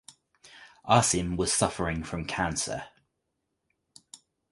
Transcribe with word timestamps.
Asim 0.89 1.37
was 1.37 1.53
suffering 1.53 2.03
from 2.03 2.25
cancer. 2.25 2.85